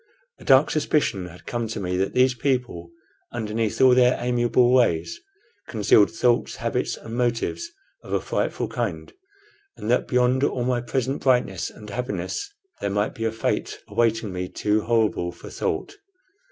A 0.39 0.43
dark 0.43 0.71
suspicion 0.71 1.27
had 1.27 1.45
come 1.45 1.67
to 1.67 1.79
me 1.79 1.95
that 1.97 2.15
these 2.15 2.33
people, 2.33 2.89
underneath 3.31 3.79
all 3.79 3.93
their 3.93 4.17
amiable 4.19 4.73
ways, 4.73 5.19
concealed 5.67 6.09
thoughts, 6.09 6.55
habits, 6.55 6.97
and 6.97 7.13
motives 7.15 7.69
of 8.01 8.11
a 8.11 8.19
frightful 8.19 8.67
kind; 8.67 9.13
and 9.77 9.91
that 9.91 10.07
beyond 10.07 10.43
all 10.43 10.63
my 10.63 10.81
present 10.81 11.21
brightness 11.21 11.69
and 11.69 11.91
happiness 11.91 12.51
there 12.79 12.89
might 12.89 13.13
be 13.13 13.25
a 13.25 13.31
fate 13.31 13.79
awaiting 13.89 14.33
me 14.33 14.49
too 14.49 14.81
horrible 14.81 15.31
for 15.31 15.51
thought. 15.51 15.93